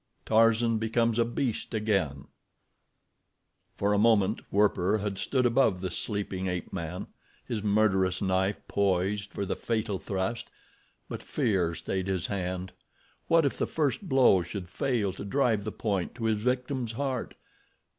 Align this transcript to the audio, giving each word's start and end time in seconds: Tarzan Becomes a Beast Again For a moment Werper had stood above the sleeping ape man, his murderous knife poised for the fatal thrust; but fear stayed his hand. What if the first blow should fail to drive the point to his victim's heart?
Tarzan 0.25 0.79
Becomes 0.79 1.19
a 1.19 1.25
Beast 1.25 1.75
Again 1.75 2.25
For 3.75 3.93
a 3.93 3.99
moment 3.99 4.41
Werper 4.51 4.97
had 4.97 5.19
stood 5.19 5.45
above 5.45 5.79
the 5.79 5.91
sleeping 5.91 6.47
ape 6.47 6.73
man, 6.73 7.05
his 7.47 7.61
murderous 7.61 8.19
knife 8.19 8.57
poised 8.67 9.29
for 9.31 9.45
the 9.45 9.55
fatal 9.55 9.99
thrust; 9.99 10.49
but 11.07 11.21
fear 11.21 11.75
stayed 11.75 12.07
his 12.07 12.25
hand. 12.25 12.71
What 13.27 13.45
if 13.45 13.59
the 13.59 13.67
first 13.67 14.09
blow 14.09 14.41
should 14.41 14.69
fail 14.69 15.13
to 15.13 15.23
drive 15.23 15.65
the 15.65 15.71
point 15.71 16.15
to 16.15 16.23
his 16.25 16.41
victim's 16.41 16.93
heart? 16.93 17.35